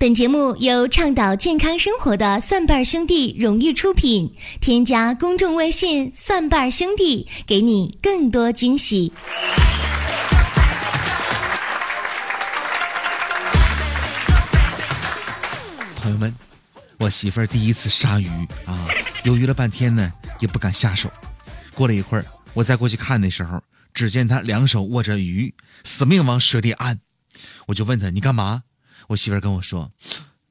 [0.00, 4.32] 本节目由倡导健康生活的蒜瓣兄弟荣誉出品。
[4.58, 9.12] 添加公众微信“蒜瓣兄弟”，给你更多惊喜。
[15.96, 16.34] 朋友们，
[16.98, 18.26] 我媳妇儿第一次杀鱼
[18.64, 18.88] 啊，
[19.24, 21.10] 犹豫了半天呢，也不敢下手。
[21.74, 22.24] 过了一会儿，
[22.54, 23.62] 我再过去看的时候，
[23.92, 25.54] 只见她两手握着鱼，
[25.84, 27.00] 死命往水里按。
[27.66, 28.62] 我就问她：“你干嘛？”
[29.10, 29.90] 我媳妇跟我说：“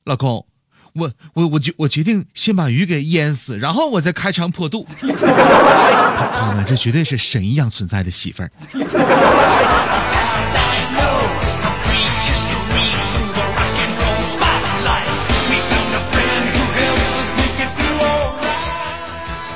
[0.03, 0.45] 老公，
[0.91, 4.85] 我我我决我决定先把鱼给淹死，然后我再开肠破肚。
[4.99, 8.51] ”朋友们，这绝对是神一样存在的媳妇儿。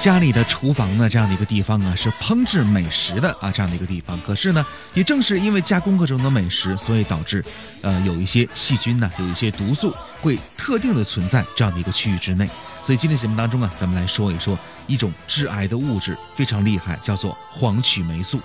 [0.04, 4.20] 家里的厨房呢，这样的一个地方啊，是烹制美食的啊，这样的一个地方。
[4.22, 7.42] 可是呢，也正是因为加工各种的美食，所以导致，
[7.82, 12.50] 呃，有一些细菌呢，有一些毒素会特定的存在这样的一个区域之内。
[12.84, 18.42] 所以今天节目当中啊，咱们来说一说一种致癌的物质，非常厉害，叫做黄曲霉素。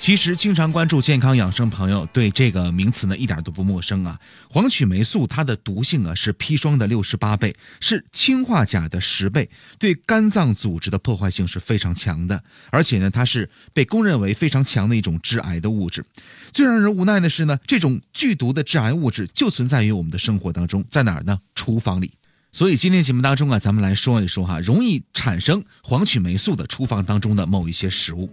[0.00, 4.18] 其实，经常关注健康养生朋友对这个名词呢一点都不陌生啊。
[4.48, 12.42] 黄曲霉素它的毒性啊是砒霜的六十八倍，是氰化钾的十倍，对肝脏组织的破坏性是非常强的。
[12.70, 16.04] 而且呢，它是被公认为非常强的一种致癌的物质。
[16.52, 21.38] 最让人无奈的是呢，这种剧毒的致癌物质就存在于我们的生活当中，在哪儿呢？
[21.54, 22.12] 厨房里。
[22.58, 28.28] 所以今天节目当中啊，咱们来说一说哈，容易产生黄曲霉素的厨房当中的某一些食物。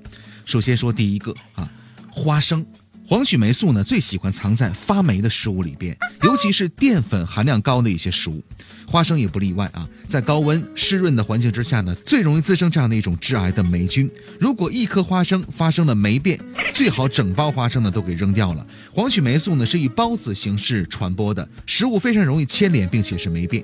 [0.46, 1.72] 首先说第一个啊，
[2.10, 2.66] 花生。
[3.06, 8.44] 黄曲霉素呢最喜欢藏在发霉的食物里边，尤其是淀粉含量高的一些食物，
[8.88, 9.88] 花生也不例外啊。
[10.08, 14.10] 在高温湿润的环境之下呢，最容易滋生这样的一种致癌的霉菌。
[14.40, 16.40] 如果一颗花生发生了霉变，
[16.74, 18.66] 最好整包花生呢都给扔掉了。
[18.92, 23.64] 黄曲霉素呢是以孢子形式传播的，食物非常容易牵连，并且是霉变。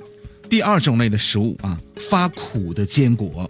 [0.52, 3.50] 第二种类的食物啊，发苦的坚果，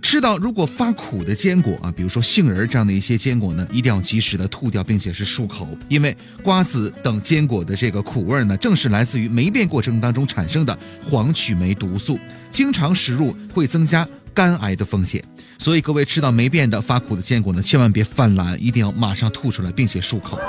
[0.00, 12.18] 吃到如果发苦的坚果啊，比如说杏仁这样的一些坚果呢，一定要及时的吐掉，并且是漱口，因为瓜子等坚果的这个苦味呢，正是来自于霉变过程当中产生的黄曲霉毒素，
[12.50, 15.22] 经常食入会增加肝癌的风险。
[15.58, 20.40] 所以各位吃到霉变的发苦的坚果呢，千万别泛滥，一定要马上吐出来，并且漱口。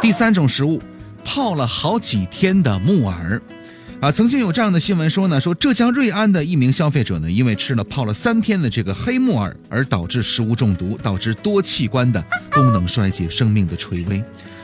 [0.00, 0.82] 第三种食物，
[1.22, 3.38] 泡了好几天的木耳。
[4.02, 12.20] 啊，曾经有这样的新闻说呢，说浙江瑞安的一名消费者呢，因为吃了泡了三天的这个黑木耳，而导致食物中毒，导致多器官的
[12.52, 14.20] 功能衰竭，生命的垂危。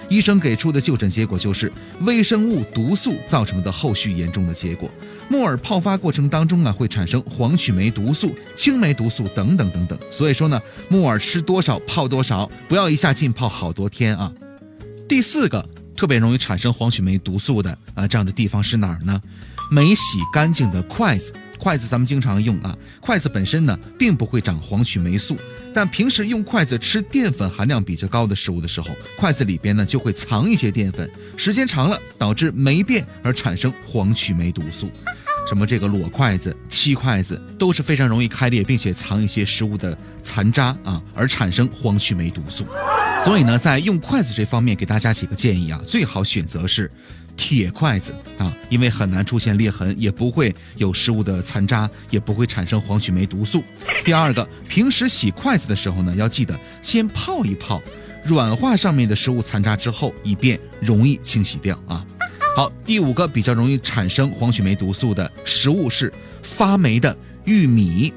[0.08, 4.90] 医生给出的就诊结果就是微生物毒素造成的后续严重的结果。
[5.28, 9.96] 木耳泡发过程当中啊，会产生黄曲霉毒素、青霉毒素等等等等。
[10.10, 14.32] 所以说呢，木耳吃多少泡多少，不要一下浸泡好多天啊。
[15.08, 15.64] 第四个。
[15.98, 19.20] 特别容易产生黄曲霉毒素的啊，这样的地方是哪儿呢？
[19.68, 25.36] 没洗干净的筷子，筷子咱们经常用啊，筷子本身呢并不会长黄曲霉素，
[25.74, 34.88] 但平时用筷子吃淀粉含量比较高的食物的时候，筷子里边呢就会藏一些淀粉，时间长了导致霉变而产生黄曲霉毒素。
[35.48, 42.66] 什么这个裸筷子、漆筷子都是非常容易开裂，并且藏一些食物的残渣啊，而产生黄曲霉毒素。
[43.24, 46.90] 所以呢，在用筷子这方面，给大家几个建议啊，最好选择是
[47.34, 53.64] 铁筷子啊，因为很难出现裂痕，也不会有食物的残渣，也不会产生黄曲霉毒素。
[54.04, 57.80] 第二个，平时洗筷子的时候呢，要记得先泡一泡，
[58.22, 62.04] 软化上面的食物残渣之后，以便容易清洗掉啊。
[62.58, 68.12] 好，第五个比较容易产生黄曲霉毒素的食物是发霉的玉米。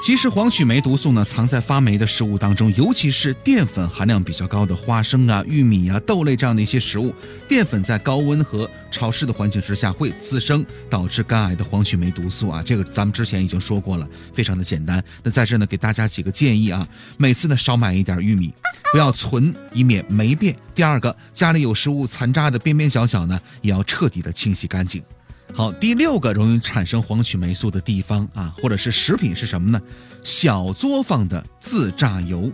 [0.00, 7.14] 其实黄曲霉毒素呢藏在发霉的食物当中，尤其是淀粉含量比较高的花生啊、玉米啊、豆类这样的一些食物，
[7.46, 12.62] 淀粉在高温和潮湿的环境之下会滋生导致肝癌的黄曲霉毒素啊。
[12.64, 15.02] 这个咱们之前已经说过了，非常的简单。
[15.22, 16.88] 那在这呢给大家几个建议啊，
[17.18, 18.54] 每次呢少买一点玉米，
[18.92, 20.56] 不要存，以免霉变。
[20.74, 25.02] 第二个，家里有食物残渣的边边角角呢，也要彻底的清洗干净。
[25.54, 29.80] 好，第六个容易产生黄曲霉素的地方啊，或者是食品是什么呢？
[30.24, 32.52] 小作坊的自榨油。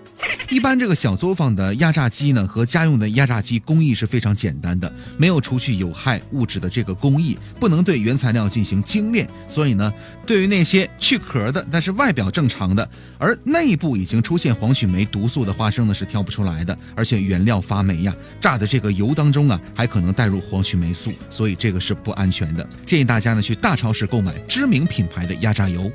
[0.49, 9.29] 一般这个小作坊的压榨机呢，和家用的压榨机工艺是非常简单的，没有除去有害物质的这个工艺，不能对原材料进行精炼。
[9.49, 9.93] 所以呢，
[10.27, 12.89] 对于那些去壳的，但是外表正常的，
[13.19, 16.79] 而内部已经出现黄曲霉毒素的花生呢，是挑不出来的。
[16.95, 22.69] 而且原料发霉呀，榨的这个油当中啊，还可能带入黄曲霉素，所以这个是不安全的。
[22.85, 25.91] 建议大家呢去大超市购买知名品牌的压榨油。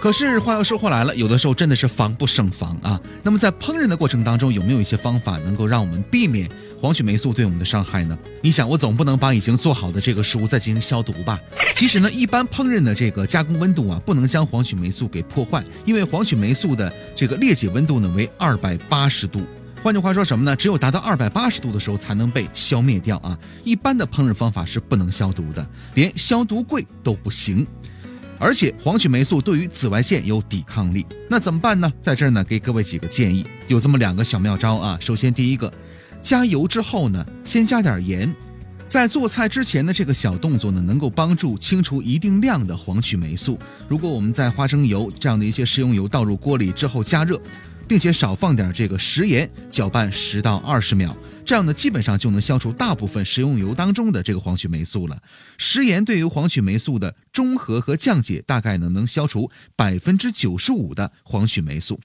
[0.00, 3.00] 可是话又说回来了，有的时候真的是防不胜防啊。
[3.22, 6.50] 那么在烹饪的过程当中，有没有一些方法能够让我们避免
[6.80, 8.18] 黄曲霉素对我们的伤害呢？
[8.40, 11.38] 你想，我总不能把已经做好的这个食物再进行消毒吧？
[11.76, 19.46] 其实呢，一般烹饪的这个加工温度啊，不能将黄曲霉素给破坏，因为黄曲霉素的这个裂解温度呢为二百八十度。
[19.82, 20.54] 换句话说什么呢？
[20.54, 23.36] 只有达到二百八十度的时候才能被消灭掉啊！
[23.64, 27.66] 一般的烹饪方法是不能消毒的，连消毒柜都不行。
[28.38, 31.92] 而且黄曲霉素对于紫外线有抵抗力，那怎么办呢？
[32.00, 34.96] 在这儿呢，给各位几个建议，有这么两个小妙招啊。
[35.00, 35.72] 首先，第一个，
[36.20, 38.32] 加油之后呢，先加点盐，
[38.86, 43.58] 在做菜之前的这个小动作呢，能够帮助清除一定量的黄曲霉素。
[43.88, 47.40] 如果我们在花生油这样的一些食用油倒入锅里之后加热。
[47.86, 51.14] 并且少放点这个食盐，搅拌十到二十秒，
[51.44, 55.22] 这样呢，基本上就能消除大部分食用油当中的这个黄曲霉素了。
[55.58, 62.00] 食盐对于黄曲霉素的中和和降解，大概呢能消除百分之九十五的黄曲霉素。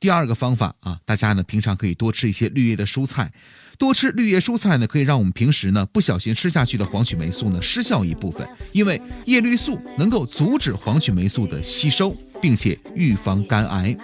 [0.00, 3.32] 第二个方法啊，大家呢平常可以多吃一些绿叶的蔬菜，
[3.78, 13.96] 多吃绿叶蔬菜呢，可以让我们平时呢不小心吃下去的黄曲霉素呢失效一部分，因为叶绿素能够阻止黄曲霉素的吸收，并且预防肝癌。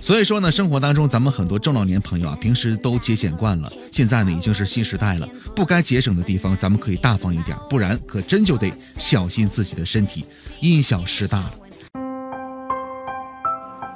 [0.00, 10.24] 所以说呢，生活当中咱们很多中老年朋友啊，平时都节俭惯了，现在呢已经是新时代了，不该节省的地方，咱们可以大方一点，不然可真就得小心自己的身体，
[10.60, 11.52] 因小失大了。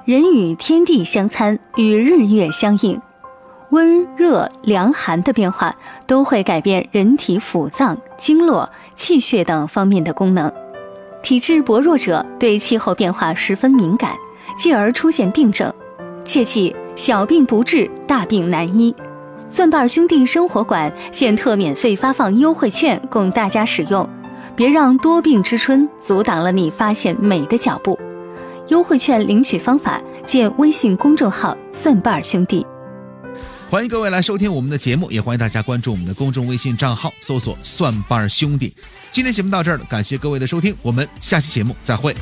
[0.05, 3.01] 人与天地相参，与日月相应，
[3.71, 5.75] 温热凉寒的变化
[6.07, 10.53] 都会改变人体腑脏、经络、气血等方面的功能，
[11.23, 14.15] 体质薄弱者对气候变化十分敏感，
[14.59, 15.73] 继而出现病症。
[16.33, 18.95] 切记，小病不治，大病难医。
[19.51, 24.09] 蒜瓣兄弟生活馆现特免费发放优惠券供大家使用，
[24.57, 28.01] 别让多病之春阻挡了你发现美的脚步。
[28.69, 32.67] 优惠券领取方法见微信公众号“蒜瓣兄弟”。
[33.69, 38.75] 欢迎各位来收听我们的节目，也欢迎大家关注我们的公众微信账号，搜索“蒜瓣兄弟”。
[39.13, 42.17] 今天节目到这儿了，感谢各位的收听，我们下期节目再会。